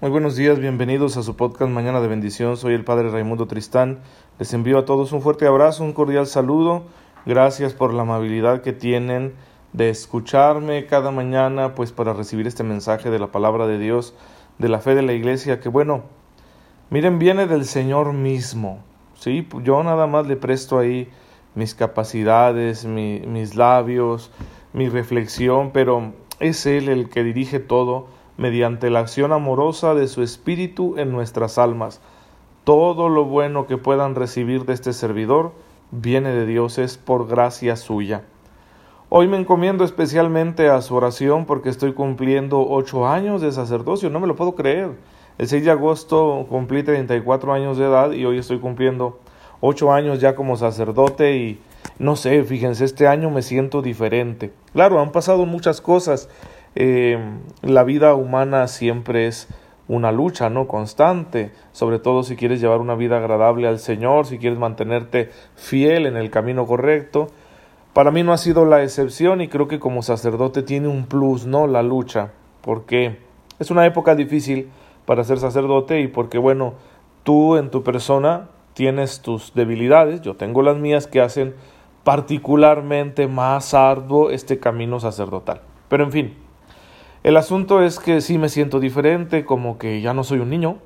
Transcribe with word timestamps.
Muy 0.00 0.12
buenos 0.12 0.36
días, 0.36 0.60
bienvenidos 0.60 1.16
a 1.16 1.24
su 1.24 1.34
podcast 1.34 1.72
Mañana 1.72 2.00
de 2.00 2.06
Bendición. 2.06 2.56
Soy 2.56 2.72
el 2.72 2.84
Padre 2.84 3.10
Raimundo 3.10 3.48
Tristán. 3.48 3.98
Les 4.38 4.54
envío 4.54 4.78
a 4.78 4.84
todos 4.84 5.10
un 5.10 5.22
fuerte 5.22 5.44
abrazo, 5.44 5.82
un 5.82 5.92
cordial 5.92 6.28
saludo. 6.28 6.84
Gracias 7.26 7.74
por 7.74 7.92
la 7.92 8.02
amabilidad 8.02 8.62
que 8.62 8.72
tienen 8.72 9.34
de 9.72 9.90
escucharme 9.90 10.86
cada 10.86 11.10
mañana, 11.10 11.74
pues 11.74 11.90
para 11.90 12.12
recibir 12.12 12.46
este 12.46 12.62
mensaje 12.62 13.10
de 13.10 13.18
la 13.18 13.32
palabra 13.32 13.66
de 13.66 13.80
Dios, 13.80 14.14
de 14.58 14.68
la 14.68 14.78
fe 14.78 14.94
de 14.94 15.02
la 15.02 15.14
iglesia, 15.14 15.58
que 15.58 15.68
bueno, 15.68 16.04
miren, 16.90 17.18
viene 17.18 17.48
del 17.48 17.64
Señor 17.64 18.12
mismo. 18.12 18.84
Sí, 19.14 19.48
yo 19.64 19.82
nada 19.82 20.06
más 20.06 20.28
le 20.28 20.36
presto 20.36 20.78
ahí 20.78 21.10
mis 21.56 21.74
capacidades, 21.74 22.84
mis 22.84 23.56
labios, 23.56 24.30
mi 24.72 24.88
reflexión, 24.88 25.72
pero 25.72 26.12
es 26.38 26.66
Él 26.66 26.88
el 26.88 27.08
que 27.08 27.24
dirige 27.24 27.58
todo 27.58 28.16
mediante 28.38 28.88
la 28.88 29.00
acción 29.00 29.32
amorosa 29.32 29.94
de 29.94 30.08
su 30.08 30.22
Espíritu 30.22 30.94
en 30.96 31.12
nuestras 31.12 31.58
almas. 31.58 32.00
Todo 32.64 33.10
lo 33.10 33.24
bueno 33.24 33.66
que 33.66 33.76
puedan 33.76 34.14
recibir 34.14 34.64
de 34.64 34.72
este 34.72 34.94
servidor 34.94 35.52
viene 35.90 36.30
de 36.30 36.46
Dios, 36.46 36.78
es 36.78 36.96
por 36.96 37.26
gracia 37.26 37.76
suya. 37.76 38.22
Hoy 39.10 39.26
me 39.26 39.38
encomiendo 39.38 39.84
especialmente 39.84 40.68
a 40.68 40.80
su 40.82 40.94
oración 40.94 41.46
porque 41.46 41.68
estoy 41.68 41.94
cumpliendo 41.94 42.64
ocho 42.68 43.06
años 43.06 43.40
de 43.42 43.52
sacerdocio, 43.52 44.08
no 44.08 44.20
me 44.20 44.26
lo 44.26 44.36
puedo 44.36 44.54
creer. 44.54 44.92
El 45.38 45.48
6 45.48 45.64
de 45.64 45.70
agosto 45.70 46.46
cumplí 46.48 46.82
34 46.82 47.52
años 47.52 47.78
de 47.78 47.86
edad 47.86 48.12
y 48.12 48.24
hoy 48.24 48.38
estoy 48.38 48.58
cumpliendo 48.58 49.18
ocho 49.60 49.92
años 49.92 50.20
ya 50.20 50.34
como 50.34 50.56
sacerdote 50.56 51.36
y 51.36 51.60
no 51.98 52.16
sé, 52.16 52.44
fíjense, 52.44 52.84
este 52.84 53.08
año 53.08 53.30
me 53.30 53.42
siento 53.42 53.82
diferente. 53.82 54.52
Claro, 54.72 55.00
han 55.00 55.10
pasado 55.10 55.46
muchas 55.46 55.80
cosas 55.80 56.28
eh, 56.80 57.18
la 57.62 57.82
vida 57.82 58.14
humana 58.14 58.68
siempre 58.68 59.26
es 59.26 59.48
una 59.88 60.12
lucha, 60.12 60.48
¿no? 60.48 60.68
Constante, 60.68 61.50
sobre 61.72 61.98
todo 61.98 62.22
si 62.22 62.36
quieres 62.36 62.60
llevar 62.60 62.78
una 62.78 62.94
vida 62.94 63.16
agradable 63.16 63.66
al 63.66 63.80
Señor, 63.80 64.26
si 64.26 64.38
quieres 64.38 64.60
mantenerte 64.60 65.30
fiel 65.56 66.06
en 66.06 66.16
el 66.16 66.30
camino 66.30 66.68
correcto. 66.68 67.26
Para 67.94 68.12
mí 68.12 68.22
no 68.22 68.32
ha 68.32 68.38
sido 68.38 68.64
la 68.64 68.84
excepción 68.84 69.40
y 69.40 69.48
creo 69.48 69.66
que 69.66 69.80
como 69.80 70.02
sacerdote 70.02 70.62
tiene 70.62 70.86
un 70.86 71.06
plus, 71.06 71.46
¿no? 71.46 71.66
La 71.66 71.82
lucha, 71.82 72.30
porque 72.60 73.18
es 73.58 73.72
una 73.72 73.84
época 73.84 74.14
difícil 74.14 74.68
para 75.04 75.24
ser 75.24 75.38
sacerdote 75.38 76.00
y 76.00 76.06
porque, 76.06 76.38
bueno, 76.38 76.74
tú 77.24 77.56
en 77.56 77.72
tu 77.72 77.82
persona 77.82 78.50
tienes 78.74 79.20
tus 79.20 79.52
debilidades, 79.52 80.20
yo 80.20 80.36
tengo 80.36 80.62
las 80.62 80.76
mías 80.76 81.08
que 81.08 81.22
hacen 81.22 81.56
particularmente 82.04 83.26
más 83.26 83.74
arduo 83.74 84.30
este 84.30 84.60
camino 84.60 85.00
sacerdotal. 85.00 85.62
Pero 85.88 86.04
en 86.04 86.12
fin, 86.12 86.47
el 87.24 87.36
asunto 87.36 87.82
es 87.82 87.98
que 87.98 88.20
sí 88.20 88.38
me 88.38 88.48
siento 88.48 88.78
diferente, 88.78 89.44
como 89.44 89.76
que 89.76 90.00
ya 90.00 90.14
no 90.14 90.22
soy 90.22 90.38
un 90.38 90.50
niño, 90.50 90.78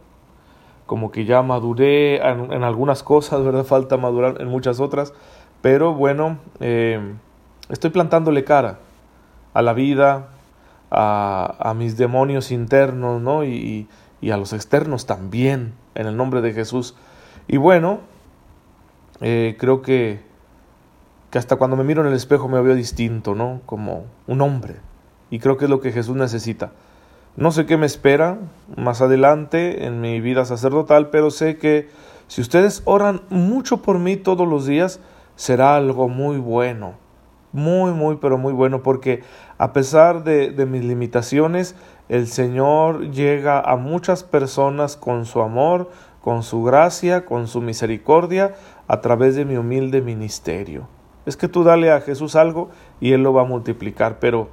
como 0.87 1.11
que 1.11 1.25
ya 1.25 1.43
maduré 1.43 2.17
en, 2.17 2.65
algunas 2.65 3.03
cosas, 3.03 3.45
¿verdad? 3.45 3.65
Falta 3.65 3.97
madurar 3.97 4.41
en 4.41 4.49
muchas 4.49 4.81
otras, 4.81 5.13
pero 5.61 5.95
bueno, 5.95 6.39
eh, 6.61 7.15
estoy 7.69 7.91
plantándole 7.91 8.45
cara 8.45 8.79
a 9.55 9.63
la 9.63 9.75
vida, 9.75 10.29
a, 10.91 11.75
mis 11.77 11.97
demonios 11.97 12.51
internos, 12.51 13.21
¿no? 13.21 13.45
Y, 13.45 13.89
a 14.31 14.37
los 14.37 14.53
externos 14.53 15.05
también, 15.05 15.75
en 15.95 16.07
el 16.07 16.17
nombre 16.17 16.41
de 16.43 16.53
Jesús. 16.53 16.95
Y 17.49 17.57
bueno, 17.57 18.01
eh, 19.21 19.57
creo 19.59 19.83
que, 19.83 20.21
que 21.31 21.39
hasta 21.39 21.57
cuando 21.57 21.77
me 21.77 21.85
miro 21.85 22.03
en 22.03 22.09
el 22.09 22.15
espejo 22.15 22.49
me 22.49 22.61
veo 22.63 22.75
distinto, 22.75 23.35
¿no? 23.35 23.61
Como 23.67 24.05
un 24.27 24.41
hombre 24.41 24.77
y 25.33 25.39
creo 25.39 25.57
que 25.57 25.65
es 25.65 25.71
lo 25.71 25.81
que 25.81 25.93
Jesús 25.93 26.15
necesita. 26.15 26.73
No 27.37 27.53
sé 27.53 27.65
qué 27.65 27.79
me 27.79 27.87
espera 27.87 28.37
más 28.77 29.01
adelante 29.01 29.87
en 29.87 30.03
mi 30.03 30.21
vida 30.21 30.45
sacerdotal, 30.45 31.09
pero 31.09 31.31
sé 31.31 31.57
que 31.57 31.89
si 32.29 32.43
ustedes 32.43 32.83
oran 32.85 33.23
mucho 33.31 33.79
por 33.81 33.99
mí 33.99 34.17
todos 34.17 34.47
los 34.47 34.67
días, 34.67 35.01
será 35.35 35.75
algo 35.75 36.11
muy 36.11 36.37
bueno. 36.37 36.97
Muy, 37.51 37.93
muy, 37.93 38.17
pero 38.17 38.37
muy 38.37 38.53
bueno, 38.53 38.83
porque 38.83 39.23
a 39.57 39.73
pesar 39.73 40.23
de, 40.23 40.51
de 40.51 40.67
mis 40.67 40.85
limitaciones, 40.85 41.77
el 42.11 42.27
Señor 42.27 43.11
llega 43.11 43.59
a 43.59 43.77
muchas 43.77 44.25
personas 44.25 44.99
con 44.99 45.25
su 45.25 45.41
amor, 45.41 45.91
con 46.21 46.43
su 46.43 46.63
gracia, 46.63 47.25
con 47.25 47.49
su 47.49 47.63
misericordia, 47.63 48.55
a 48.87 49.01
través 49.01 49.35
de 49.35 49.47
mi 49.47 49.57
humilde 49.57 50.03
ministerio. 50.03 50.89
Es 51.25 51.39
que 51.39 51.49
tú 51.49 51.65
dale 51.65 51.91
a 51.91 52.03
Jesús 52.03 52.37
algo 52.37 52.69
y 53.01 53.13
Él 53.13 53.23
lo 53.23 53.33
va 53.33 53.43
a 53.43 53.47
multiplicar, 53.47 54.19
pero 54.19 54.49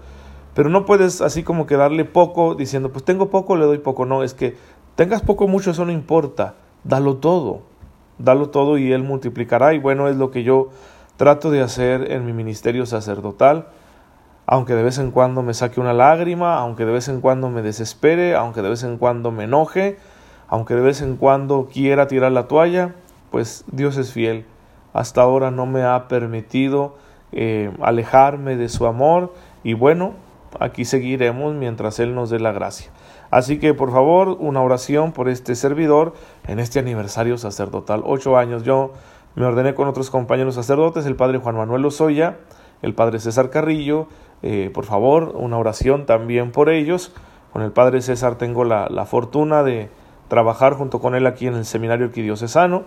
pero 0.59 0.69
no 0.69 0.83
puedes 0.83 1.21
así 1.21 1.43
como 1.43 1.65
que 1.65 1.77
darle 1.77 2.03
poco 2.03 2.53
diciendo, 2.53 2.91
pues 2.91 3.05
tengo 3.05 3.29
poco, 3.29 3.55
le 3.55 3.63
doy 3.63 3.77
poco. 3.77 4.05
No, 4.05 4.23
es 4.23 4.33
que 4.33 4.57
tengas 4.95 5.21
poco, 5.21 5.47
mucho, 5.47 5.71
eso 5.71 5.85
no 5.85 5.91
importa. 5.93 6.55
Dalo 6.83 7.15
todo. 7.15 7.61
Dalo 8.17 8.49
todo 8.49 8.77
y 8.77 8.91
Él 8.91 9.03
multiplicará. 9.03 9.73
Y 9.73 9.79
bueno, 9.79 10.09
es 10.09 10.17
lo 10.17 10.31
que 10.31 10.43
yo 10.43 10.67
trato 11.15 11.49
de 11.49 11.61
hacer 11.61 12.11
en 12.11 12.25
mi 12.25 12.33
ministerio 12.33 12.85
sacerdotal. 12.85 13.67
Aunque 14.47 14.75
de 14.75 14.83
vez 14.83 14.97
en 14.97 15.11
cuando 15.11 15.43
me 15.43 15.53
saque 15.53 15.79
una 15.79 15.93
lágrima, 15.93 16.57
aunque 16.57 16.83
de 16.83 16.91
vez 16.91 17.07
en 17.07 17.21
cuando 17.21 17.49
me 17.49 17.61
desespere, 17.61 18.35
aunque 18.35 18.61
de 18.61 18.67
vez 18.67 18.83
en 18.83 18.97
cuando 18.97 19.31
me 19.31 19.45
enoje, 19.45 19.97
aunque 20.49 20.75
de 20.75 20.81
vez 20.81 21.01
en 21.01 21.15
cuando 21.15 21.69
quiera 21.71 22.07
tirar 22.07 22.33
la 22.33 22.49
toalla, 22.49 22.95
pues 23.31 23.63
Dios 23.71 23.95
es 23.95 24.11
fiel. 24.11 24.45
Hasta 24.91 25.21
ahora 25.21 25.51
no 25.51 25.65
me 25.65 25.83
ha 25.83 26.09
permitido 26.09 26.97
eh, 27.31 27.71
alejarme 27.79 28.57
de 28.57 28.67
su 28.67 28.87
amor 28.87 29.33
y 29.63 29.71
bueno, 29.71 30.15
aquí 30.59 30.85
seguiremos 30.85 31.53
mientras 31.55 31.99
Él 31.99 32.15
nos 32.15 32.29
dé 32.29 32.39
la 32.39 32.51
gracia. 32.51 32.91
Así 33.31 33.59
que 33.59 33.73
por 33.73 33.91
favor, 33.91 34.37
una 34.39 34.61
oración 34.61 35.11
por 35.11 35.29
este 35.29 35.55
servidor 35.55 36.13
en 36.47 36.59
este 36.59 36.79
aniversario 36.79 37.37
sacerdotal. 37.37 38.01
Ocho 38.05 38.37
años. 38.37 38.63
Yo 38.63 38.93
me 39.35 39.45
ordené 39.45 39.75
con 39.75 39.87
otros 39.87 40.09
compañeros 40.09 40.55
sacerdotes, 40.55 41.05
el 41.05 41.15
padre 41.15 41.37
Juan 41.37 41.55
Manuel 41.55 41.83
Lozoya, 41.83 42.37
el 42.81 42.95
padre 42.95 43.19
César 43.19 43.49
Carrillo. 43.49 44.07
Eh, 44.41 44.71
por 44.73 44.85
favor, 44.85 45.33
una 45.35 45.57
oración 45.57 46.05
también 46.05 46.51
por 46.51 46.69
ellos. 46.69 47.13
Con 47.53 47.61
el 47.61 47.71
padre 47.71 48.01
César 48.01 48.35
tengo 48.35 48.63
la, 48.63 48.87
la 48.89 49.05
fortuna 49.05 49.63
de 49.63 49.89
trabajar 50.27 50.73
junto 50.73 50.99
con 50.99 51.15
él 51.15 51.27
aquí 51.27 51.47
en 51.47 51.55
el 51.55 51.65
seminario 51.65 52.07
arquidiocesano 52.07 52.85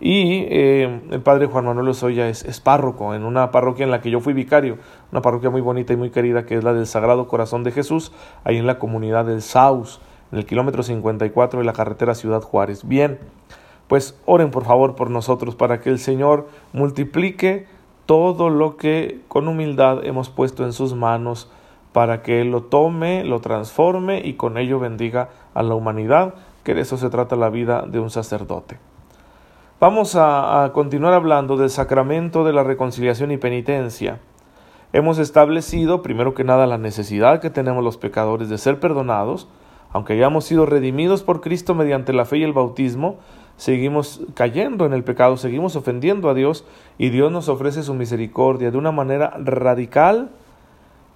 y 0.00 0.46
eh, 0.48 1.00
el 1.10 1.20
padre 1.22 1.46
Juan 1.46 1.64
Manuel 1.64 1.88
Osoya 1.88 2.28
es, 2.28 2.44
es, 2.44 2.60
párroco 2.60 3.14
en 3.14 3.24
una 3.24 3.50
parroquia 3.50 3.84
en 3.84 3.90
la 3.90 4.00
que 4.00 4.10
yo 4.10 4.20
fui 4.20 4.32
vicario, 4.32 4.78
una 5.10 5.22
parroquia 5.22 5.50
muy 5.50 5.60
bonita 5.60 5.92
y 5.92 5.96
muy 5.96 6.10
querida 6.10 6.46
que 6.46 6.56
es 6.56 6.62
la 6.62 6.72
del 6.72 6.86
Sagrado 6.86 7.26
Corazón 7.26 7.64
de 7.64 7.72
Jesús, 7.72 8.12
ahí 8.44 8.56
en 8.58 8.66
la 8.66 8.78
comunidad 8.78 9.24
del 9.24 9.42
Saus, 9.42 10.00
en 10.30 10.38
el 10.38 10.46
kilómetro 10.46 10.82
54 10.82 11.60
de 11.60 11.66
la 11.66 11.72
carretera 11.72 12.14
Ciudad 12.14 12.42
Juárez. 12.42 12.86
Bien, 12.86 13.18
pues 13.88 14.16
oren 14.24 14.50
por 14.50 14.64
favor 14.64 14.94
por 14.94 15.10
nosotros 15.10 15.56
para 15.56 15.80
que 15.80 15.90
el 15.90 15.98
Señor 15.98 16.48
multiplique 16.72 17.66
todo 18.06 18.50
lo 18.50 18.76
que 18.76 19.20
con 19.28 19.48
humildad 19.48 20.04
hemos 20.04 20.30
puesto 20.30 20.64
en 20.64 20.72
sus 20.72 20.94
manos 20.94 21.50
para 21.92 22.22
que 22.22 22.40
Él 22.40 22.50
lo 22.50 22.62
tome, 22.62 23.24
lo 23.24 23.40
transforme 23.40 24.20
y 24.24 24.34
con 24.34 24.58
ello 24.58 24.78
bendiga 24.78 25.30
a 25.54 25.62
la 25.62 25.74
humanidad, 25.74 26.34
que 26.62 26.74
de 26.74 26.82
eso 26.82 26.96
se 26.96 27.10
trata 27.10 27.34
la 27.34 27.50
vida 27.50 27.82
de 27.86 27.98
un 27.98 28.10
sacerdote. 28.10 28.78
Vamos 29.80 30.16
a, 30.16 30.72
continuar 30.74 31.14
hablando 31.14 31.56
del 31.56 31.70
sacramento 31.70 32.42
de 32.42 32.52
la 32.52 32.64
reconciliación 32.64 33.30
y 33.30 33.36
penitencia. 33.36 34.18
Hemos 34.92 35.20
establecido, 35.20 36.02
primero 36.02 36.34
que 36.34 36.42
nada, 36.42 36.66
la 36.66 36.78
necesidad 36.78 37.40
que 37.40 37.48
tenemos 37.48 37.84
los 37.84 37.96
pecadores 37.96 38.48
de 38.48 38.58
ser 38.58 38.80
perdonados, 38.80 39.46
aunque 39.92 40.14
hayamos 40.14 40.46
sido 40.46 40.66
redimidos 40.66 41.22
por 41.22 41.40
Cristo 41.40 41.76
mediante 41.76 42.12
la 42.12 42.24
fe 42.24 42.38
y 42.38 42.42
el 42.42 42.52
bautismo, 42.52 43.18
seguimos 43.56 44.20
cayendo 44.34 44.84
en 44.84 44.94
el 44.94 45.04
pecado, 45.04 45.36
seguimos 45.36 45.76
ofendiendo 45.76 46.28
a 46.28 46.34
Dios 46.34 46.64
y 46.98 47.10
Dios 47.10 47.30
nos 47.30 47.48
ofrece 47.48 47.84
su 47.84 47.94
misericordia 47.94 48.72
de 48.72 48.78
una 48.78 48.90
manera 48.90 49.32
radical 49.38 50.30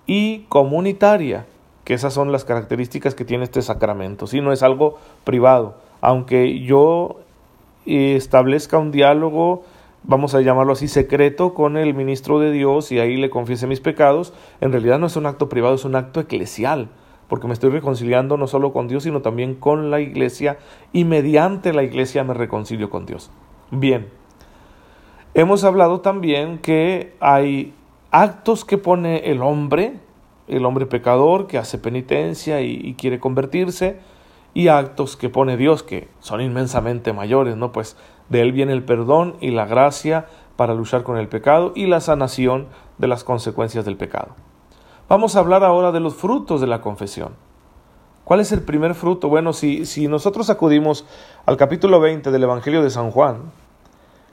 y 0.07 0.43
comunitaria, 0.49 1.47
que 1.83 1.95
esas 1.95 2.15
son 2.15 2.31
las 2.31 2.45
características 2.45 3.17
que 3.17 3.25
tiene 3.25 3.43
este 3.43 3.61
sacramento, 3.61 4.29
si 4.29 4.41
no 4.41 4.53
es 4.53 4.63
algo 4.63 4.99
privado, 5.25 5.75
aunque 6.01 6.61
yo 6.61 7.22
y 7.85 8.13
establezca 8.15 8.79
un 8.79 8.91
diálogo, 8.91 9.65
vamos 10.05 10.35
a 10.35 10.41
llamarlo 10.41 10.73
así, 10.73 10.89
secreto 10.89 11.55
con 11.55 11.77
el 11.77 11.95
ministro 11.95 12.39
de 12.39 12.51
Dios 12.51 12.93
y 12.93 12.99
ahí 12.99 13.17
le 13.17 13.31
confiese 13.31 13.67
mis 13.67 13.81
pecados, 13.81 14.33
en 14.61 14.73
realidad 14.73 14.99
no 14.99 15.07
es 15.07 15.17
un 15.17 15.27
acto 15.27 15.49
privado, 15.49 15.75
es 15.75 15.85
un 15.85 15.97
acto 15.97 16.21
eclesial, 16.21 16.89
porque 17.29 17.47
me 17.47 17.53
estoy 17.53 17.71
reconciliando 17.71 18.37
no 18.37 18.47
solo 18.47 18.73
con 18.73 18.89
Dios, 18.89 19.05
sino 19.05 19.23
también 19.23 19.55
con 19.55 19.91
la 19.91 20.01
iglesia 20.01 20.59
y 20.93 21.05
mediante 21.05 21.73
la 21.73 21.83
iglesia 21.83 22.25
me 22.25 22.35
reconcilio 22.35 22.91
con 22.91 23.07
Dios. 23.07 23.31
Bien, 23.71 24.09
hemos 25.35 25.65
hablado 25.65 26.01
también 26.01 26.59
que 26.59 27.15
hay 27.21 27.73
actos 28.11 28.65
que 28.65 28.77
pone 28.79 29.31
el 29.31 29.43
hombre, 29.43 29.95
el 30.47 30.65
hombre 30.67 30.87
pecador 30.87 31.47
que 31.47 31.59
hace 31.59 31.79
penitencia 31.79 32.61
y, 32.61 32.73
y 32.73 32.95
quiere 32.95 33.19
convertirse, 33.19 33.99
y 34.55 34.69
actos 34.69 35.17
que 35.17 35.29
pone 35.29 35.57
Dios 35.57 35.83
que 35.83 36.09
son 36.21 36.41
inmensamente 36.41 37.13
mayores, 37.13 37.57
¿no? 37.57 37.73
Pues 37.73 37.97
de 38.29 38.43
Él 38.43 38.53
viene 38.53 38.73
el 38.73 38.85
perdón 38.85 39.37
y 39.41 39.51
la 39.51 39.67
gracia 39.67 40.27
para 40.57 40.75
luchar 40.75 41.03
con 41.03 41.17
el 41.17 41.29
pecado 41.29 41.73
y 41.75 41.87
la 41.87 42.01
sanación 42.01 42.69
de 42.99 43.09
las 43.09 43.25
consecuencias 43.25 43.85
del 43.85 43.97
pecado. 43.97 44.35
Vamos 45.09 45.37
a 45.37 45.41
hablar 45.41 45.65
ahora 45.65 45.93
de 45.93 46.01
los 46.01 46.15
frutos 46.15 46.61
de 46.61 46.67
la 46.67 46.81
confesión. 46.81 47.35
¿Cuál 48.25 48.41
es 48.41 48.53
el 48.53 48.63
primer 48.63 48.95
fruto? 48.95 49.29
Bueno, 49.29 49.53
si, 49.53 49.85
si 49.85 50.07
nosotros 50.07 50.49
acudimos 50.49 51.05
al 51.45 51.57
capítulo 51.57 52.01
20 52.01 52.31
del 52.31 52.45
Evangelio 52.45 52.83
de 52.83 52.91
San 52.91 53.11
Juan, 53.11 53.51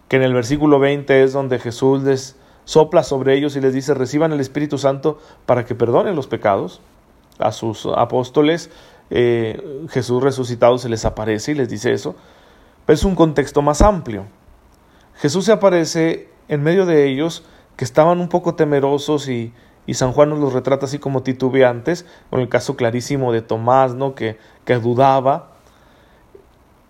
que 0.08 0.18
en 0.18 0.24
el 0.24 0.34
versículo 0.34 0.80
20 0.80 1.24
es 1.24 1.34
donde 1.34 1.60
Jesús 1.60 2.04
les 2.04 2.38
sopla 2.66 3.04
sobre 3.04 3.36
ellos 3.36 3.56
y 3.56 3.62
les 3.62 3.74
dice, 3.74 3.94
reciban 3.96 4.32
el 4.32 4.40
Espíritu 4.40 4.78
Santo 4.78 5.18
para 5.46 5.66
que 5.66 5.76
perdonen 5.76 6.16
los 6.16 6.28
pecados. 6.28 6.82
A 7.40 7.54
sus 7.54 7.86
apóstoles, 7.86 8.70
eh, 9.10 9.86
Jesús 9.90 10.22
resucitado 10.22 10.78
se 10.78 10.90
les 10.90 11.06
aparece 11.06 11.52
y 11.52 11.56
les 11.56 11.70
dice 11.70 11.92
eso. 11.92 12.16
Pero 12.86 12.96
es 12.96 13.04
un 13.04 13.16
contexto 13.16 13.62
más 13.62 13.82
amplio. 13.82 14.26
Jesús 15.16 15.46
se 15.46 15.52
aparece 15.52 16.30
en 16.48 16.64
medio 16.64 16.86
de 16.86 17.08
ellos 17.08 17.44
que 17.76 17.86
estaban 17.86 18.20
un 18.20 18.30
poco 18.30 18.56
temerosos 18.56 19.30
y, 19.30 19.54
San 19.92 20.12
Juan 20.12 20.30
nos 20.30 20.38
los 20.38 20.54
retrata 20.54 20.86
así 20.86 21.00
como 21.00 21.24
titubeantes, 21.24 22.06
con 22.30 22.42
el 22.42 22.50
caso 22.50 22.76
clarísimo 22.76 23.32
de 23.32 23.42
Tomás, 23.42 23.96
¿no? 23.96 24.14
que, 24.14 24.38
que 24.64 24.76
dudaba. 24.76 25.54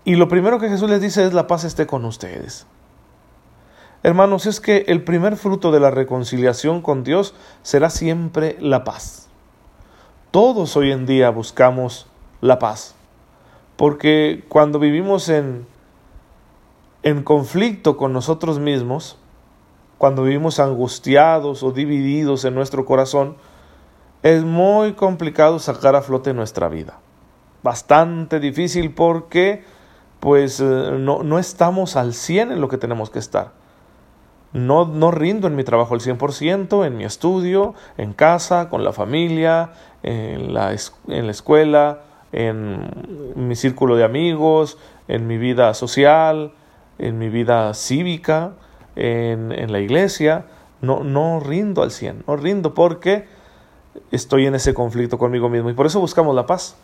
Y 0.04 0.16
lo 0.16 0.28
primero 0.28 0.60
que 0.60 0.68
Jesús 0.68 0.90
les 0.90 1.00
dice 1.00 1.26
es 1.26 1.34
la 1.34 1.48
paz 1.48 1.64
esté 1.64 1.88
con 1.88 2.04
ustedes. 2.04 2.68
Hermanos, 4.04 4.48
es 4.48 4.60
que 4.60 4.86
el 4.88 5.04
primer 5.04 5.38
fruto 5.38 5.72
de 5.72 5.80
la 5.80 5.92
reconciliación 5.92 6.82
con 6.82 7.06
Dios 7.06 7.36
será 7.62 7.90
siempre 7.90 8.58
la 8.60 8.84
paz. 8.84 9.29
Todos 10.32 10.78
hoy 10.78 10.92
en 10.92 11.08
día 11.08 11.32
buscamos 11.32 12.06
la 12.40 12.60
paz, 12.60 12.94
porque 13.78 14.46
cuando 14.48 14.78
vivimos 14.78 15.28
en, 15.28 15.66
en 17.02 17.24
conflicto 17.24 17.98
con 17.98 18.14
nosotros 18.14 18.60
mismos, 18.60 19.18
cuando 19.98 20.22
vivimos 20.22 20.60
angustiados 20.60 21.64
o 21.64 21.72
divididos 21.72 22.46
en 22.46 22.54
nuestro 22.54 22.86
corazón, 22.86 23.38
es 24.22 24.44
muy 24.44 24.94
complicado 24.94 25.58
sacar 25.58 25.96
a 25.96 26.04
flote 26.04 26.36
nuestra 26.36 26.70
vida. 26.70 27.00
Bastante 27.64 28.40
difícil 28.40 28.94
porque 28.94 29.64
pues 30.20 30.60
eh, 30.60 30.92
no, 31.00 31.24
no 31.24 31.40
estamos 31.40 31.96
al 31.96 32.14
100 32.14 32.52
en 32.52 32.62
lo 32.62 32.70
que 32.70 32.78
tenemos 32.78 33.10
que 33.10 33.18
estar. 33.18 33.54
No, 34.52 34.86
no 34.86 35.12
rindo 35.12 35.48
en 35.48 35.56
mi 35.56 35.64
trabajo 35.64 35.94
al 35.94 36.02
100%, 36.02 36.86
en 36.86 36.98
mi 36.98 37.04
estudio, 37.04 37.76
en 37.98 38.14
casa, 38.14 38.68
con 38.70 38.84
la 38.84 38.94
familia, 38.94 39.74
en 40.04 40.54
la, 40.54 40.76
en 41.08 41.26
la 41.26 41.32
escuela, 41.32 42.02
en 42.32 42.90
mi 43.36 43.56
círculo 43.56 43.96
de 43.96 44.04
amigos, 44.04 44.78
en 45.08 45.28
mi 45.28 45.38
vida 45.38 45.74
social, 45.74 46.54
en 46.98 47.18
mi 47.18 47.30
vida 47.30 47.74
cívica, 47.74 48.54
en, 48.96 49.52
en 49.52 49.72
la 49.72 49.80
iglesia. 49.80 50.46
No, 50.82 51.04
no 51.04 51.40
rindo 51.40 51.84
al 51.84 51.92
100, 51.92 52.24
no 52.28 52.38
rindo 52.38 52.74
porque 52.74 53.28
estoy 54.12 54.46
en 54.46 54.56
ese 54.56 54.74
conflicto 54.74 55.18
conmigo 55.18 55.50
mismo 55.50 55.70
y 55.70 55.74
por 55.74 55.86
eso 55.86 56.00
buscamos 56.00 56.36
la 56.36 56.46
paz. 56.46 56.76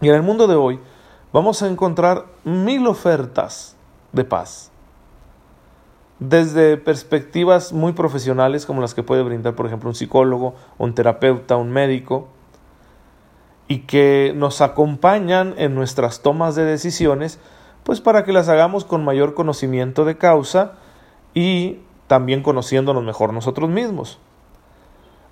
Y 0.00 0.08
en 0.08 0.14
el 0.14 0.22
mundo 0.22 0.46
de 0.46 0.56
hoy 0.56 0.80
vamos 1.32 1.62
a 1.62 1.68
encontrar 1.68 2.26
mil 2.44 2.86
ofertas 2.86 3.76
de 4.12 4.24
paz 4.24 4.72
desde 6.18 6.76
perspectivas 6.76 7.72
muy 7.72 7.92
profesionales 7.92 8.64
como 8.64 8.80
las 8.80 8.94
que 8.94 9.02
puede 9.02 9.22
brindar, 9.22 9.54
por 9.54 9.66
ejemplo, 9.66 9.88
un 9.88 9.94
psicólogo, 9.94 10.54
un 10.78 10.94
terapeuta, 10.94 11.56
un 11.56 11.70
médico, 11.70 12.28
y 13.68 13.80
que 13.80 14.32
nos 14.34 14.60
acompañan 14.60 15.54
en 15.58 15.74
nuestras 15.74 16.22
tomas 16.22 16.54
de 16.54 16.64
decisiones, 16.64 17.38
pues 17.82 18.00
para 18.00 18.24
que 18.24 18.32
las 18.32 18.48
hagamos 18.48 18.84
con 18.84 19.04
mayor 19.04 19.34
conocimiento 19.34 20.04
de 20.04 20.16
causa 20.16 20.72
y 21.34 21.80
también 22.06 22.42
conociéndonos 22.42 23.02
mejor 23.02 23.32
nosotros 23.32 23.68
mismos. 23.68 24.18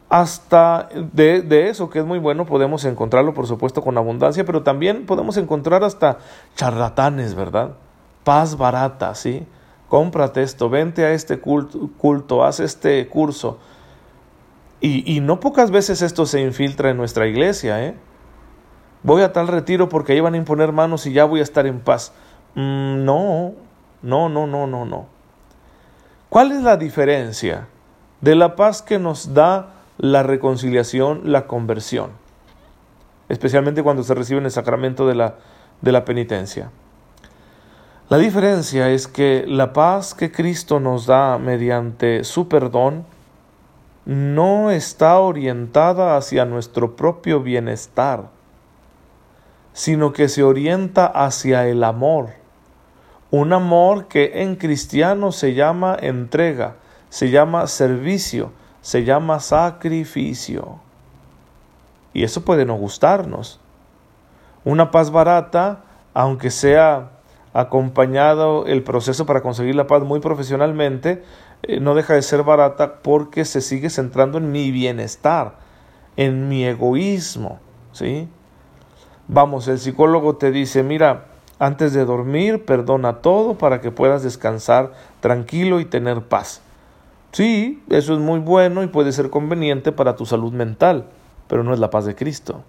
Hasta 0.08 0.88
de, 1.12 1.42
de, 1.42 1.70
eso, 1.70 1.90
que 1.90 2.00
es 2.00 2.04
muy 2.04 2.18
bueno, 2.18 2.44
podemos 2.44 2.84
encontrarlo, 2.84 3.34
por 3.34 3.46
supuesto, 3.46 3.82
con 3.82 3.96
abundancia, 3.96 4.44
pero 4.44 4.62
también 4.62 5.06
podemos 5.06 5.36
encontrar 5.36 5.82
hasta 5.82 6.18
charlatanes, 6.56 7.34
¿verdad? 7.34 7.70
Paz 8.22 8.56
barata, 8.56 9.14
¿sí? 9.14 9.46
Cómprate 9.94 10.42
esto, 10.42 10.68
vente 10.68 11.04
a 11.04 11.12
este 11.12 11.38
culto, 11.38 12.44
haz 12.44 12.58
este 12.58 13.06
curso. 13.06 13.58
Y, 14.80 15.20
no 15.20 15.38
pocas 15.38 15.70
veces 15.70 16.02
esto 16.02 16.26
se 16.26 16.40
infiltra 16.40 16.90
en 16.90 16.96
nuestra 16.96 17.28
iglesia, 17.28 17.80
¿eh? 17.80 17.94
Voy 19.04 19.22
a 19.22 19.32
tal 19.32 19.46
retiro 19.46 19.88
porque 19.88 20.12
ahí 20.12 20.18
van 20.18 20.34
a 20.34 20.36
imponer 20.36 20.72
manos 20.72 21.06
y 21.06 21.12
ya 21.12 21.24
voy 21.24 21.38
a 21.38 21.44
estar 21.44 21.68
en 21.68 21.78
paz. 21.78 22.12
Mm, 22.56 23.04
no, 23.04 23.52
no, 24.02 24.28
no, 24.28 24.48
no, 24.48 24.66
no, 24.66 24.84
no. 24.84 25.06
¿Cuál 26.28 26.50
es 26.50 26.64
la 26.64 26.76
diferencia 26.76 27.68
de 28.20 28.34
la 28.34 28.56
paz 28.56 28.82
que 28.82 28.98
nos 28.98 29.32
da 29.32 29.74
la 29.96 30.24
reconciliación, 30.24 31.20
la 31.30 31.46
conversión? 31.46 32.10
Especialmente 33.28 33.84
cuando 33.84 34.02
se 34.02 34.14
recibe 34.14 34.40
en 34.40 34.46
el 34.46 34.50
sacramento 34.50 35.06
de 35.06 35.14
la, 35.14 35.36
de 35.82 35.92
la 35.92 36.04
penitencia. 36.04 36.72
La 38.10 38.18
diferencia 38.18 38.90
es 38.90 39.08
que 39.08 39.46
la 39.48 39.72
paz 39.72 40.12
que 40.12 40.30
Cristo 40.30 40.78
nos 40.78 41.06
da 41.06 41.38
mediante 41.38 42.22
su 42.24 42.48
perdón 42.48 43.06
no 44.04 44.70
está 44.70 45.18
orientada 45.20 46.18
hacia 46.18 46.44
nuestro 46.44 46.96
propio 46.96 47.40
bienestar, 47.40 48.28
sino 49.72 50.12
que 50.12 50.28
se 50.28 50.42
orienta 50.42 51.06
hacia 51.06 51.66
el 51.66 51.82
amor. 51.82 52.34
Un 53.30 53.54
amor 53.54 54.06
que 54.06 54.42
en 54.42 54.56
cristiano 54.56 55.32
se 55.32 55.54
llama 55.54 55.96
entrega, 55.98 56.76
se 57.08 57.30
llama 57.30 57.66
servicio, 57.66 58.52
se 58.82 59.04
llama 59.04 59.40
sacrificio. 59.40 60.78
Y 62.12 62.22
eso 62.22 62.44
puede 62.44 62.66
no 62.66 62.74
gustarnos. 62.74 63.60
Una 64.62 64.90
paz 64.90 65.10
barata, 65.10 65.80
aunque 66.12 66.50
sea 66.50 67.13
acompañado 67.54 68.66
el 68.66 68.82
proceso 68.82 69.24
para 69.24 69.40
conseguir 69.40 69.76
la 69.76 69.86
paz 69.86 70.02
muy 70.02 70.20
profesionalmente, 70.20 71.22
eh, 71.62 71.80
no 71.80 71.94
deja 71.94 72.14
de 72.14 72.22
ser 72.22 72.42
barata 72.42 73.00
porque 73.00 73.44
se 73.44 73.62
sigue 73.62 73.88
centrando 73.88 74.38
en 74.38 74.52
mi 74.52 74.70
bienestar, 74.72 75.56
en 76.16 76.48
mi 76.48 76.64
egoísmo, 76.64 77.60
¿sí? 77.92 78.28
Vamos, 79.28 79.68
el 79.68 79.78
psicólogo 79.78 80.36
te 80.36 80.50
dice, 80.50 80.82
mira, 80.82 81.26
antes 81.60 81.92
de 81.92 82.04
dormir, 82.04 82.64
perdona 82.64 83.22
todo 83.22 83.56
para 83.56 83.80
que 83.80 83.92
puedas 83.92 84.24
descansar 84.24 84.92
tranquilo 85.20 85.78
y 85.78 85.84
tener 85.84 86.22
paz. 86.22 86.60
Sí, 87.30 87.82
eso 87.88 88.14
es 88.14 88.18
muy 88.18 88.40
bueno 88.40 88.82
y 88.82 88.88
puede 88.88 89.12
ser 89.12 89.30
conveniente 89.30 89.92
para 89.92 90.16
tu 90.16 90.26
salud 90.26 90.52
mental, 90.52 91.06
pero 91.46 91.62
no 91.62 91.72
es 91.72 91.78
la 91.78 91.90
paz 91.90 92.04
de 92.04 92.16
Cristo. 92.16 92.62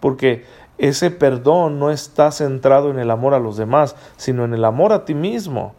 Porque 0.00 0.44
ese 0.80 1.10
perdón 1.10 1.78
no 1.78 1.90
está 1.90 2.32
centrado 2.32 2.90
en 2.90 2.98
el 2.98 3.10
amor 3.10 3.34
a 3.34 3.38
los 3.38 3.58
demás, 3.58 3.96
sino 4.16 4.46
en 4.46 4.54
el 4.54 4.64
amor 4.64 4.94
a 4.94 5.04
ti 5.04 5.14
mismo, 5.14 5.74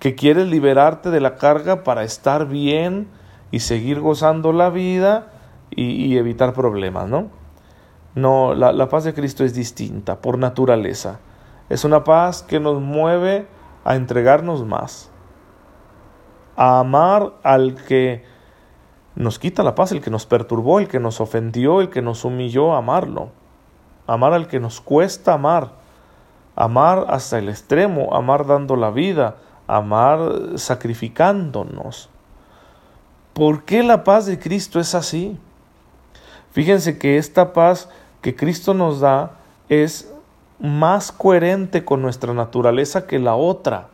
que 0.00 0.16
quieres 0.16 0.48
liberarte 0.48 1.10
de 1.10 1.20
la 1.20 1.36
carga 1.36 1.84
para 1.84 2.02
estar 2.02 2.48
bien 2.48 3.06
y 3.52 3.60
seguir 3.60 4.00
gozando 4.00 4.52
la 4.52 4.68
vida 4.68 5.30
y, 5.70 6.16
evitar 6.16 6.54
problemas, 6.54 7.08
¿no? 7.08 7.28
No, 8.16 8.54
la, 8.54 8.72
la 8.72 8.88
paz 8.88 9.04
de 9.04 9.14
Cristo 9.14 9.44
es 9.44 9.54
distinta 9.54 10.20
por 10.20 10.38
naturaleza. 10.38 11.20
Es 11.68 11.84
una 11.84 12.02
paz 12.02 12.42
que 12.42 12.58
nos 12.58 12.80
mueve 12.80 13.46
a 13.84 13.94
entregarnos 13.94 14.64
más, 14.64 15.12
a 16.56 16.80
amar 16.80 17.34
al 17.44 17.76
que 17.76 18.24
nos 19.14 19.38
quita 19.38 19.62
la 19.62 19.76
paz, 19.76 19.92
el 19.92 20.00
que 20.00 20.10
nos 20.10 20.26
perturbó, 20.26 20.80
el 20.80 20.88
que 20.88 20.98
nos 20.98 21.20
ofendió, 21.20 21.80
el 21.80 21.90
que 21.90 22.02
nos 22.02 22.24
humilló, 22.24 22.74
amarlo 22.74 23.43
amar 24.06 24.32
al 24.32 24.48
que 24.48 24.60
nos 24.60 24.80
cuesta 24.80 25.34
amar, 25.34 25.70
amar 26.56 27.06
hasta 27.08 27.38
el 27.38 27.48
extremo, 27.48 28.14
amar 28.14 28.46
dando 28.46 28.76
la 28.76 28.90
vida, 28.90 29.36
amar 29.66 30.56
sacrificándonos. 30.56 32.08
¿Por 33.32 33.64
qué 33.64 33.82
la 33.82 34.04
paz 34.04 34.26
de 34.26 34.38
Cristo 34.38 34.78
es 34.78 34.94
así? 34.94 35.38
Fíjense 36.52 36.98
que 36.98 37.18
esta 37.18 37.52
paz 37.52 37.88
que 38.20 38.36
Cristo 38.36 38.74
nos 38.74 39.00
da 39.00 39.32
es 39.68 40.12
más 40.60 41.10
coherente 41.10 41.84
con 41.84 42.00
nuestra 42.00 42.32
naturaleza 42.32 43.06
que 43.06 43.18
la 43.18 43.34
otra. 43.34 43.88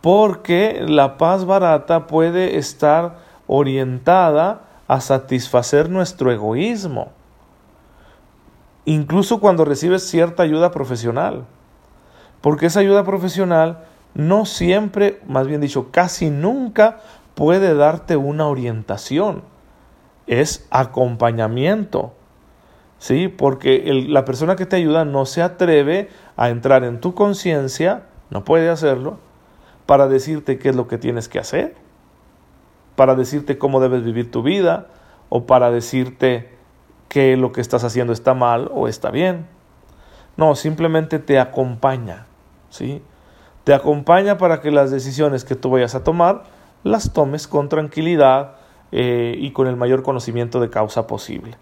Porque 0.00 0.84
la 0.86 1.18
paz 1.18 1.44
barata 1.44 2.06
puede 2.06 2.56
estar 2.56 3.18
orientada 3.46 4.62
a 4.88 5.00
satisfacer 5.00 5.90
nuestro 5.90 6.32
egoísmo 6.32 7.10
incluso 8.86 9.40
cuando 9.40 9.66
recibes 9.66 10.08
cierta 10.08 10.42
ayuda 10.42 10.70
profesional. 10.70 11.44
Porque 12.40 12.66
esa 12.66 12.80
ayuda 12.80 13.04
profesional 13.04 13.84
no 14.14 14.46
siempre, 14.46 15.20
más 15.26 15.46
bien 15.46 15.60
dicho, 15.60 15.90
casi 15.90 16.30
nunca 16.30 17.00
puede 17.34 17.74
darte 17.74 18.16
una 18.16 18.46
orientación. 18.46 19.42
Es 20.26 20.66
acompañamiento. 20.70 22.14
¿Sí? 22.98 23.28
Porque 23.28 24.06
la 24.08 24.24
persona 24.24 24.56
que 24.56 24.64
te 24.64 24.76
ayuda 24.76 25.04
no 25.04 25.26
se 25.26 25.42
atreve 25.42 26.08
a 26.36 26.48
entrar 26.48 26.82
en 26.82 27.00
tu 27.00 27.14
conciencia, 27.14 28.04
no 28.30 28.42
puede 28.44 28.70
hacerlo, 28.70 29.18
para 29.84 30.08
decirte 30.08 30.58
qué 30.58 30.70
es 30.70 30.76
lo 30.76 30.88
que 30.88 30.96
tienes 30.96 31.28
que 31.28 31.38
hacer, 31.38 31.74
para 32.94 33.14
decirte 33.14 33.58
cómo 33.58 33.80
debes 33.80 34.02
vivir 34.02 34.30
tu 34.30 34.42
vida, 34.42 34.86
o 35.28 35.44
para 35.44 35.70
decirte 35.70 36.55
que 37.08 37.36
lo 37.36 37.52
que 37.52 37.60
estás 37.60 37.84
haciendo 37.84 38.12
está 38.12 38.34
mal 38.34 38.70
o 38.74 38.88
está 38.88 39.10
bien. 39.10 39.46
No, 40.36 40.54
simplemente 40.54 41.18
te 41.18 41.38
acompaña, 41.38 42.26
¿sí? 42.70 43.02
Te 43.64 43.74
acompaña 43.74 44.38
para 44.38 44.60
que 44.60 44.70
las 44.70 44.90
decisiones 44.90 45.44
que 45.44 45.56
tú 45.56 45.70
vayas 45.70 45.94
a 45.94 46.04
tomar 46.04 46.44
las 46.84 47.12
tomes 47.12 47.48
con 47.48 47.68
tranquilidad 47.68 48.56
eh, 48.92 49.34
y 49.38 49.50
con 49.50 49.66
el 49.66 49.76
mayor 49.76 50.02
conocimiento 50.02 50.60
de 50.60 50.70
causa 50.70 51.06
posible. 51.06 51.56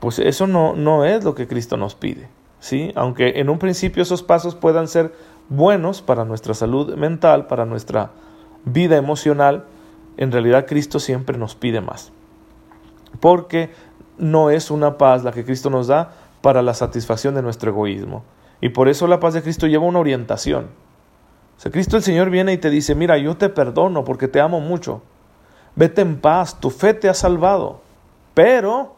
Pues 0.00 0.18
eso 0.18 0.46
no, 0.46 0.74
no 0.74 1.04
es 1.04 1.24
lo 1.24 1.34
que 1.34 1.46
Cristo 1.46 1.76
nos 1.76 1.94
pide, 1.94 2.28
¿sí? 2.58 2.90
Aunque 2.96 3.40
en 3.40 3.48
un 3.48 3.58
principio 3.58 4.02
esos 4.02 4.22
pasos 4.22 4.54
puedan 4.54 4.88
ser 4.88 5.14
buenos 5.48 6.02
para 6.02 6.24
nuestra 6.24 6.54
salud 6.54 6.94
mental, 6.96 7.46
para 7.46 7.64
nuestra 7.64 8.10
vida 8.64 8.96
emocional, 8.96 9.66
en 10.16 10.32
realidad 10.32 10.66
Cristo 10.66 10.98
siempre 10.98 11.38
nos 11.38 11.54
pide 11.54 11.80
más. 11.80 12.12
Porque 13.20 13.70
no 14.18 14.50
es 14.50 14.70
una 14.70 14.98
paz 14.98 15.24
la 15.24 15.32
que 15.32 15.44
Cristo 15.44 15.70
nos 15.70 15.86
da 15.86 16.12
para 16.40 16.62
la 16.62 16.74
satisfacción 16.74 17.34
de 17.34 17.42
nuestro 17.42 17.70
egoísmo. 17.70 18.22
Y 18.60 18.70
por 18.70 18.88
eso 18.88 19.06
la 19.06 19.20
paz 19.20 19.34
de 19.34 19.42
Cristo 19.42 19.66
lleva 19.66 19.84
una 19.84 19.98
orientación. 19.98 20.68
O 21.64 21.70
Cristo 21.70 21.96
el 21.96 22.02
Señor 22.02 22.30
viene 22.30 22.52
y 22.52 22.58
te 22.58 22.70
dice, 22.70 22.94
mira, 22.94 23.16
yo 23.18 23.36
te 23.36 23.48
perdono 23.48 24.04
porque 24.04 24.28
te 24.28 24.40
amo 24.40 24.60
mucho. 24.60 25.02
Vete 25.76 26.02
en 26.02 26.20
paz, 26.20 26.60
tu 26.60 26.70
fe 26.70 26.94
te 26.94 27.08
ha 27.08 27.14
salvado. 27.14 27.80
Pero 28.34 28.96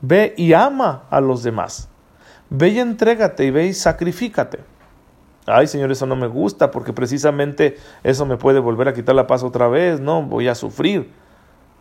ve 0.00 0.34
y 0.36 0.52
ama 0.52 1.04
a 1.10 1.20
los 1.20 1.42
demás. 1.42 1.88
Ve 2.50 2.68
y 2.68 2.78
entrégate 2.78 3.44
y 3.44 3.50
ve 3.50 3.66
y 3.66 3.74
sacrifícate. 3.74 4.60
Ay, 5.46 5.66
Señor, 5.66 5.90
eso 5.90 6.06
no 6.06 6.14
me 6.14 6.28
gusta 6.28 6.70
porque 6.70 6.92
precisamente 6.92 7.76
eso 8.04 8.26
me 8.26 8.36
puede 8.36 8.60
volver 8.60 8.88
a 8.88 8.94
quitar 8.94 9.14
la 9.14 9.26
paz 9.26 9.42
otra 9.42 9.68
vez. 9.68 10.00
No, 10.00 10.22
voy 10.22 10.48
a 10.48 10.54
sufrir. 10.54 11.10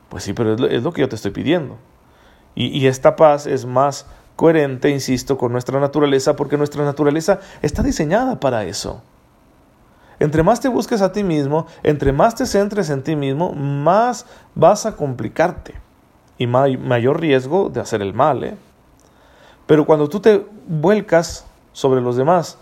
Pues 0.10 0.24
sí, 0.24 0.34
pero 0.34 0.53
es 0.53 0.84
lo, 0.84 0.91
que 0.91 1.01
yo 1.01 1.10
te 1.10 1.15
estoy 1.15 1.32
pidiendo. 1.32 1.77
Y, 2.55 2.86
esta 2.88 3.15
paz 3.15 3.48
es 3.48 3.65
más 3.65 4.05
coherente, 4.36 4.89
insisto, 4.89 5.38
con 5.38 5.51
nuestra 5.51 5.79
naturaleza 5.79 6.36
porque 6.36 6.58
nuestra 6.58 6.84
naturaleza 6.84 7.39
está 7.62 7.81
diseñada 7.81 8.39
para 8.39 8.65
eso. 8.65 9.01
Entre 10.20 10.43
más 10.43 10.60
te 10.60 10.67
busques 10.67 11.01
a 11.01 11.12
ti 11.12 11.24
mismo, 11.24 11.65
entre 11.81 12.12
más 12.12 12.36
te 12.36 12.46
centres 12.46 12.89
en 12.89 13.03
ti 13.03 13.15
mismo, 13.15 13.53
más 13.53 14.25
vas 14.53 14.86
a 14.86 14.96
complicarte 14.96 15.75
y 16.38 16.48
mayor 16.48 17.20
riesgo 17.20 17.70
de 17.70 17.81
hacer 17.81 18.01
el 18.01 18.13
mal. 18.13 18.43
¿eh? 18.43 18.55
Pero 19.65 19.86
cuando 19.86 20.10
tú 20.10 20.20
te 20.20 20.46
vuelcas 20.67 21.46
sobre 21.72 22.01
los 22.01 22.17
demás, 22.17 22.58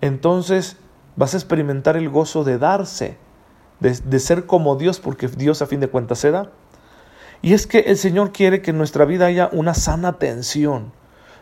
entonces 0.00 0.76
vas 1.16 1.34
a 1.34 1.36
experimentar 1.36 1.96
el 1.96 2.08
gozo 2.08 2.44
de 2.44 2.58
darse, 2.58 3.16
de, 3.80 4.20
ser 4.20 4.46
como 4.46 4.76
Dios, 4.76 5.00
porque 5.00 5.28
Dios 5.28 5.60
a 5.60 5.66
fin 5.66 5.80
de 5.80 5.88
cuentas 5.88 6.18
se 6.18 6.30
da. 6.30 6.50
Y 7.42 7.52
es 7.52 7.66
que 7.66 7.80
el 7.80 7.96
Señor 7.96 8.32
quiere 8.32 8.62
que 8.62 8.70
en 8.70 8.78
nuestra 8.78 9.04
vida 9.04 9.26
haya 9.26 9.48
una 9.52 9.74
sana 9.74 10.18
tensión. 10.18 10.92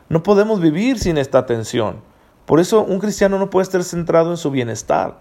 No 0.09 0.23
podemos 0.23 0.61
vivir 0.61 0.99
sin 0.99 1.19
esta 1.19 1.47
tensión. 1.47 2.03
Por 2.47 2.61
eso 2.61 2.83
un 2.83 2.99
cristiano 2.99 3.39
no 3.39 3.51
puede 3.51 3.63
estar 3.63 3.83
centrado 3.85 4.31
en 4.31 4.37
su 4.37 4.51
bienestar. 4.51 5.19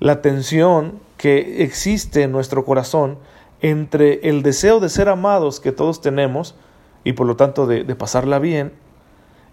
La 0.00 0.22
tensión 0.22 1.00
que 1.16 1.62
existe 1.62 2.22
en 2.22 2.32
nuestro 2.32 2.64
corazón 2.64 3.18
entre 3.60 4.28
el 4.28 4.42
deseo 4.42 4.80
de 4.80 4.88
ser 4.88 5.08
amados 5.08 5.60
que 5.60 5.72
todos 5.72 6.00
tenemos 6.00 6.54
y 7.04 7.12
por 7.14 7.26
lo 7.26 7.36
tanto 7.36 7.66
de 7.66 7.94
pasarla 7.94 8.38
bien 8.38 8.72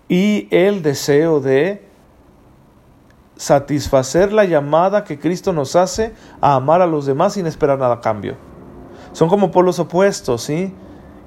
y 0.08 0.48
el 0.52 0.84
deseo 0.84 1.40
de 1.40 1.86
satisfacer 3.36 4.32
la 4.32 4.46
llamada 4.46 5.04
que 5.04 5.20
Cristo 5.20 5.54
nos 5.54 5.76
hace 5.76 6.14
a 6.42 6.56
amar 6.56 6.82
a 6.82 6.88
los 6.88 7.06
demás 7.06 7.34
sin 7.34 7.48
esperar 7.48 7.80
nada 7.80 7.96
a 7.96 8.02
cambio. 8.02 8.36
Son 9.14 9.30
como 9.30 9.52
polos 9.52 9.80
opuestos, 9.80 10.44
¿sí? 10.44 10.74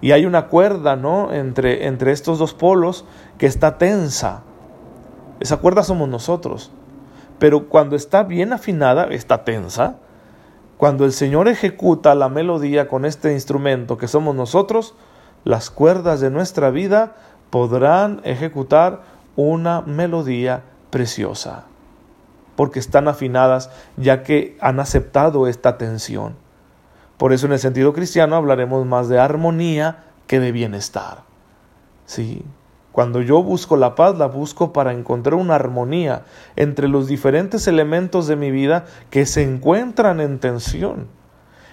Y 0.00 0.12
hay 0.12 0.26
una 0.26 0.48
cuerda, 0.48 0.96
¿no? 0.96 1.32
Entre, 1.32 1.86
entre 1.86 2.12
estos 2.12 2.38
dos 2.38 2.54
polos 2.54 3.04
que 3.38 3.46
está 3.46 3.78
tensa. 3.78 4.42
Esa 5.40 5.56
cuerda 5.56 5.82
somos 5.82 6.08
nosotros. 6.08 6.70
Pero 7.38 7.68
cuando 7.68 7.96
está 7.96 8.22
bien 8.22 8.52
afinada, 8.52 9.04
está 9.04 9.44
tensa. 9.44 9.96
Cuando 10.76 11.04
el 11.04 11.12
Señor 11.12 11.48
ejecuta 11.48 12.14
la 12.14 12.28
melodía 12.28 12.88
con 12.88 13.04
este 13.04 13.32
instrumento 13.32 13.96
que 13.96 14.08
somos 14.08 14.34
nosotros, 14.34 14.94
las 15.44 15.70
cuerdas 15.70 16.20
de 16.20 16.30
nuestra 16.30 16.70
vida 16.70 17.14
podrán 17.50 18.20
ejecutar 18.24 19.02
una 19.36 19.80
melodía 19.82 20.62
preciosa 20.90 21.64
porque 22.56 22.80
están 22.80 23.06
afinadas 23.06 23.70
ya 23.96 24.22
que 24.22 24.56
han 24.60 24.80
aceptado 24.80 25.46
esta 25.46 25.78
tensión. 25.78 26.34
Por 27.18 27.32
eso 27.32 27.46
en 27.46 27.52
el 27.52 27.58
sentido 27.58 27.92
cristiano 27.92 28.36
hablaremos 28.36 28.84
más 28.86 29.08
de 29.08 29.18
armonía 29.18 30.04
que 30.26 30.40
de 30.40 30.52
bienestar. 30.52 31.22
Sí, 32.04 32.44
cuando 32.92 33.20
yo 33.20 33.42
busco 33.42 33.76
la 33.76 33.94
paz, 33.94 34.16
la 34.16 34.26
busco 34.26 34.72
para 34.72 34.92
encontrar 34.92 35.34
una 35.34 35.54
armonía 35.54 36.24
entre 36.56 36.88
los 36.88 37.06
diferentes 37.06 37.66
elementos 37.66 38.26
de 38.26 38.36
mi 38.36 38.50
vida 38.50 38.86
que 39.10 39.26
se 39.26 39.42
encuentran 39.42 40.20
en 40.20 40.38
tensión 40.38 41.08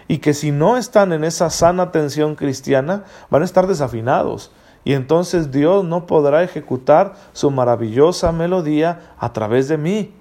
y 0.07 0.17
que 0.17 0.33
si 0.33 0.51
no 0.51 0.75
están 0.75 1.13
en 1.13 1.23
esa 1.23 1.49
sana 1.49 1.91
tensión 1.91 2.35
cristiana, 2.35 3.03
van 3.29 3.41
a 3.41 3.45
estar 3.45 3.67
desafinados. 3.67 4.51
Y 4.83 4.93
entonces 4.93 5.51
Dios 5.51 5.85
no 5.85 6.07
podrá 6.07 6.43
ejecutar 6.43 7.13
su 7.31 7.51
maravillosa 7.51 8.31
melodía 8.33 9.13
a 9.17 9.31
través 9.31 9.69
de 9.69 9.77
mí 9.77 10.13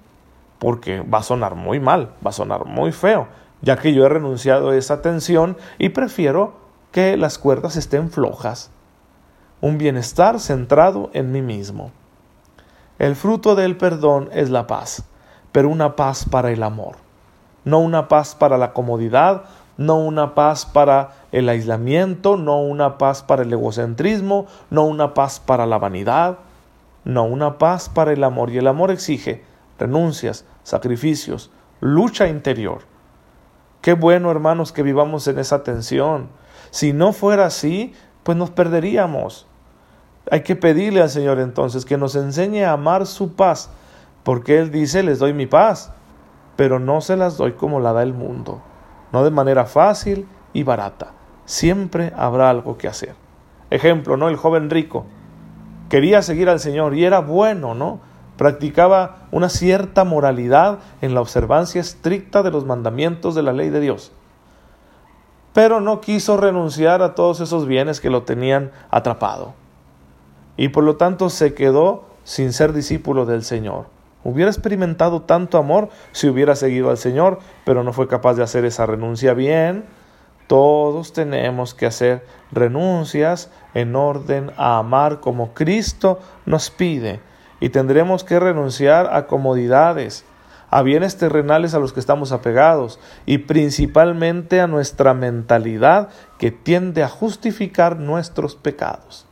porque 0.57 1.01
va 1.01 1.17
a 1.17 1.23
sonar 1.23 1.55
muy 1.55 1.81
mal, 1.81 2.13
va 2.25 2.29
a 2.29 2.31
sonar 2.31 2.65
muy 2.65 2.93
feo, 2.93 3.27
ya 3.63 3.77
que 3.77 3.93
yo 3.93 4.05
he 4.05 4.09
renunciado 4.09 4.69
a 4.69 4.75
esa 4.75 5.01
tensión 5.01 5.57
y 5.79 5.89
prefiero 5.89 6.53
que 6.91 7.17
las 7.17 7.39
cuerdas 7.39 7.77
estén 7.77 8.11
flojas. 8.11 8.69
Un 9.61 9.77
bienestar 9.77 10.39
centrado 10.39 11.09
en 11.13 11.31
mí 11.31 11.41
mismo. 11.41 11.91
El 12.99 13.15
fruto 13.15 13.55
del 13.55 13.77
perdón 13.77 14.29
es 14.33 14.49
la 14.49 14.67
paz, 14.67 15.03
pero 15.51 15.69
una 15.69 15.95
paz 15.95 16.25
para 16.29 16.51
el 16.51 16.61
amor, 16.61 16.97
no 17.63 17.79
una 17.79 18.07
paz 18.09 18.35
para 18.35 18.57
la 18.57 18.73
comodidad, 18.73 19.45
no 19.77 19.97
una 19.97 20.35
paz 20.35 20.65
para 20.65 21.11
el 21.31 21.49
aislamiento, 21.49 22.37
no 22.37 22.61
una 22.61 22.97
paz 22.97 23.23
para 23.23 23.43
el 23.43 23.51
egocentrismo, 23.51 24.45
no 24.69 24.85
una 24.85 25.13
paz 25.13 25.39
para 25.39 25.65
la 25.65 25.79
vanidad, 25.79 26.37
no 27.05 27.23
una 27.23 27.57
paz 27.57 27.89
para 27.89 28.11
el 28.11 28.23
amor. 28.23 28.51
Y 28.51 28.57
el 28.57 28.67
amor 28.67 28.91
exige 28.91 29.43
renuncias, 29.79 30.45
sacrificios, 30.63 31.49
lucha 31.79 32.27
interior. 32.27 32.92
Qué 33.83 33.91
bueno, 33.91 34.31
hermanos, 34.31 34.71
que 34.71 34.81
vivamos 34.81 35.27
en 35.27 35.39
esa 35.39 35.61
tensión. 35.61 36.29
Si 36.71 36.93
no 36.93 37.11
fuera 37.11 37.47
así, 37.47 37.93
pues 38.23 38.37
nos 38.37 38.49
perderíamos. 38.49 39.45
Hay 40.31 40.43
que 40.43 40.55
pedirle 40.55 41.01
al 41.01 41.09
Señor 41.09 41.37
entonces 41.39 41.83
que 41.83 41.97
nos 41.97 42.15
enseñe 42.15 42.63
a 42.63 42.71
amar 42.71 43.05
su 43.05 43.33
paz, 43.33 43.71
porque 44.23 44.57
Él 44.57 44.71
dice, 44.71 45.03
les 45.03 45.19
doy 45.19 45.33
mi 45.33 45.47
paz, 45.47 45.91
pero 46.55 46.79
no 46.79 47.01
se 47.01 47.17
las 47.17 47.35
doy 47.35 47.51
como 47.51 47.81
la 47.81 47.91
da 47.91 48.03
el 48.03 48.13
mundo, 48.13 48.61
no 49.11 49.25
de 49.25 49.31
manera 49.31 49.65
fácil 49.65 50.29
y 50.53 50.63
barata. 50.63 51.11
Siempre 51.43 52.13
habrá 52.15 52.49
algo 52.49 52.77
que 52.77 52.87
hacer. 52.87 53.15
Ejemplo, 53.69 54.15
¿no? 54.15 54.29
El 54.29 54.37
joven 54.37 54.69
rico 54.69 55.05
quería 55.89 56.21
seguir 56.21 56.47
al 56.47 56.61
Señor 56.61 56.95
y 56.95 57.03
era 57.03 57.19
bueno, 57.19 57.75
¿no? 57.75 57.99
Practicaba 58.37 59.27
una 59.31 59.49
cierta 59.49 60.03
moralidad 60.03 60.79
en 61.01 61.13
la 61.13 61.21
observancia 61.21 61.81
estricta 61.81 62.43
de 62.43 62.51
los 62.51 62.65
mandamientos 62.65 63.35
de 63.35 63.43
la 63.43 63.53
ley 63.53 63.69
de 63.69 63.79
Dios. 63.79 64.11
Pero 65.53 65.81
no 65.81 66.01
quiso 66.01 66.37
renunciar 66.37 67.01
a 67.01 67.13
todos 67.13 67.39
esos 67.39 67.67
bienes 67.67 68.01
que 68.01 68.09
lo 68.09 68.23
tenían 68.23 68.71
atrapado. 68.89 69.53
Y 70.57 70.69
por 70.69 70.83
lo 70.83 70.95
tanto 70.95 71.29
se 71.29 71.53
quedó 71.53 72.05
sin 72.23 72.53
ser 72.53 72.73
discípulo 72.73 73.25
del 73.25 73.43
Señor. 73.43 73.85
Hubiera 74.23 74.49
experimentado 74.49 75.21
tanto 75.23 75.57
amor 75.57 75.89
si 76.11 76.27
hubiera 76.27 76.55
seguido 76.55 76.89
al 76.89 76.97
Señor, 76.97 77.39
pero 77.65 77.83
no 77.83 77.93
fue 77.93 78.07
capaz 78.07 78.35
de 78.35 78.43
hacer 78.43 78.65
esa 78.65 78.85
renuncia 78.85 79.33
bien. 79.33 79.85
Todos 80.47 81.13
tenemos 81.13 81.73
que 81.73 81.85
hacer 81.85 82.25
renuncias 82.51 83.51
en 83.73 83.95
orden 83.95 84.51
a 84.57 84.77
amar 84.77 85.19
como 85.19 85.53
Cristo 85.53 86.19
nos 86.45 86.69
pide 86.69 87.19
y 87.63 87.69
tendremos 87.69 88.25
que 88.25 88.41
renunciar 88.41 89.13
a 89.13 89.25
comodidades, 89.25 90.25
a 90.69 90.81
bienes 90.81 91.15
terrenales 91.15 91.73
a 91.73 91.79
los 91.79 91.93
que 91.93 92.01
estamos 92.01 92.33
apegados 92.33 92.99
y 93.25 93.37
principalmente 93.37 94.59
a 94.59 94.67
nuestra 94.67 95.13
mentalidad 95.13 96.09
que 96.37 96.51
tiende 96.51 97.03
a 97.03 97.07
justificar 97.07 97.95
nuestros 97.95 98.57
pecados. 98.57 99.27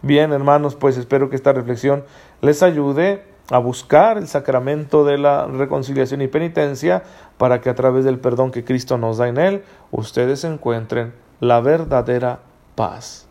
Bien, 0.00 0.32
hermanos, 0.32 0.74
pues 0.74 0.96
espero 0.96 1.28
que 1.28 1.36
esta 1.36 1.52
reflexión 1.52 2.04
les 2.40 2.62
ayude 2.62 3.26
a 3.50 3.58
buscar 3.58 4.16
el 4.16 4.26
sacramento 4.26 5.04
de 5.04 5.18
la 5.18 5.44
reconciliación 5.44 6.22
y 6.22 6.28
penitencia 6.28 7.02
para 7.36 7.60
que 7.60 7.68
a 7.68 7.74
través 7.74 8.06
del 8.06 8.20
perdón 8.20 8.52
que 8.52 8.64
Cristo 8.64 8.96
nos 8.96 9.18
da 9.18 9.28
en 9.28 9.36
él, 9.36 9.64
ustedes 9.90 10.44
encuentren 10.44 11.12
la 11.40 11.60
verdadera 11.60 12.40
paz. 12.74 13.28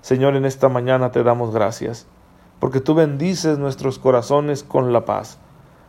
Señor, 0.00 0.34
en 0.34 0.46
esta 0.46 0.70
mañana 0.70 1.10
te 1.10 1.22
damos 1.22 1.52
gracias 1.52 2.06
porque 2.62 2.80
tú 2.80 2.94
bendices 2.94 3.58
nuestros 3.58 3.98
corazones 3.98 4.62
con 4.62 4.92
la 4.92 5.04
paz. 5.04 5.40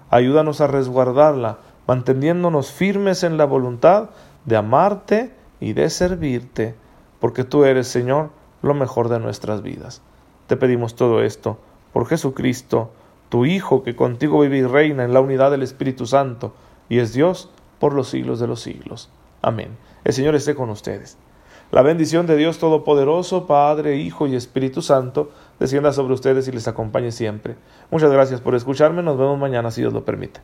Ayúdanos 0.10 0.60
a 0.60 0.66
resguardarla, 0.66 1.60
manteniéndonos 1.86 2.72
firmes 2.72 3.22
en 3.22 3.38
la 3.38 3.46
voluntad 3.46 4.10
de 4.46 4.56
amarte 4.56 5.36
y 5.60 5.74
de 5.74 5.92
servirte, 5.92 6.74
porque 7.20 7.44
tú 7.44 7.64
eres, 7.64 7.88
Señor, 7.90 8.32
lo 8.64 8.74
mejor 8.74 9.10
de 9.10 9.20
nuestras 9.20 9.62
vidas. 9.62 10.02
Te 10.48 10.58
pedimos 10.58 10.96
todo 10.96 11.22
esto 11.22 11.60
por 11.94 12.08
Jesucristo, 12.08 12.90
tu 13.30 13.46
Hijo, 13.46 13.84
que 13.84 13.96
contigo 13.96 14.40
vive 14.40 14.58
y 14.58 14.64
reina 14.64 15.04
en 15.04 15.14
la 15.14 15.22
unidad 15.22 15.52
del 15.52 15.62
Espíritu 15.62 16.08
Santo, 16.08 16.56
y 16.90 16.98
es 16.98 17.14
Dios 17.14 17.52
por 17.78 17.94
los 17.94 18.10
siglos 18.10 18.40
de 18.40 18.48
los 18.48 18.62
siglos. 18.62 19.12
Amén. 19.44 19.78
El 20.06 20.14
Señor 20.14 20.34
esté 20.34 20.56
con 20.56 20.72
ustedes. 20.72 21.20
La 21.74 21.82
bendición 21.82 22.28
de 22.28 22.36
Dios 22.36 22.60
Todopoderoso, 22.60 23.48
Padre, 23.48 23.98
Hijo 23.98 24.28
y 24.28 24.36
Espíritu 24.36 24.84
Santo, 24.84 25.32
descienda 25.64 25.94
sobre 25.94 26.14
ustedes 26.14 26.46
y 26.50 26.52
les 26.52 26.68
acompañe 26.68 27.12
siempre. 27.12 27.56
Muchas 27.90 28.12
gracias 28.12 28.42
por 28.42 28.54
escucharme. 28.54 29.02
Nos 29.02 29.18
vemos 29.18 29.40
mañana 29.40 29.72
si 29.72 29.80
Dios 29.80 29.94
lo 29.94 30.04
permite. 30.04 30.42